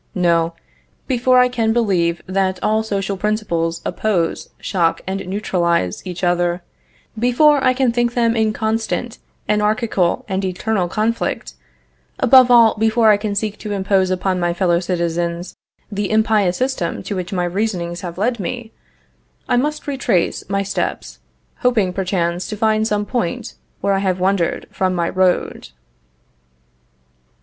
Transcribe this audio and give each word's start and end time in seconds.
No; 0.15 0.55
before 1.05 1.37
I 1.37 1.47
can 1.47 1.73
believe 1.73 2.23
that 2.25 2.57
all 2.63 2.81
social 2.81 3.17
principles 3.17 3.83
oppose, 3.85 4.49
shock 4.59 5.01
and 5.05 5.23
neutralize 5.27 6.01
each 6.07 6.23
other; 6.23 6.63
before 7.19 7.63
I 7.63 7.73
can 7.75 7.91
think 7.91 8.15
them 8.15 8.35
in 8.35 8.51
constant, 8.51 9.19
anarchical 9.47 10.25
and 10.27 10.43
eternal 10.43 10.87
conflict; 10.87 11.53
above 12.19 12.49
all, 12.49 12.73
before 12.79 13.11
I 13.11 13.17
can 13.17 13.35
seek 13.35 13.59
to 13.59 13.73
impose 13.73 14.09
upon 14.09 14.39
my 14.39 14.55
fellow 14.55 14.79
citizens 14.79 15.55
the 15.91 16.09
impious 16.09 16.57
system 16.57 17.03
to 17.03 17.15
which 17.15 17.31
my 17.31 17.43
reasonings 17.43 18.01
have 18.01 18.17
led 18.17 18.39
me, 18.39 18.71
I 19.47 19.55
must 19.55 19.85
retrace 19.85 20.43
my 20.49 20.63
steps, 20.63 21.19
hoping, 21.57 21.93
perchance, 21.93 22.47
to 22.47 22.57
find 22.57 22.87
some 22.87 23.05
point 23.05 23.53
where 23.81 23.93
I 23.93 23.99
have 23.99 24.19
wandered 24.19 24.65
from 24.71 24.95
my 24.95 25.09
road." 25.09 25.69